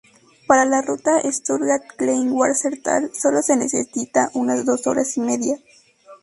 [0.47, 5.57] Para la ruta "Stuttgart-Kleinwalsertal" solo se necesita unas dos horas y media.